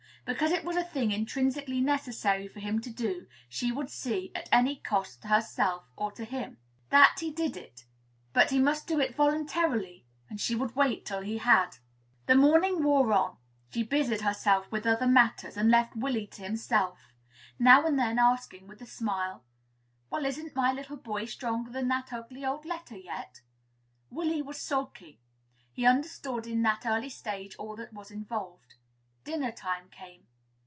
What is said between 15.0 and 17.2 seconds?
matters, and left Willy to himself;